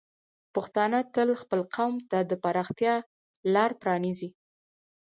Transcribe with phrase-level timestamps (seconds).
[0.53, 2.95] پښتانه تل خپل قوم ته د پراختیا
[3.53, 4.29] لار پرانیزي.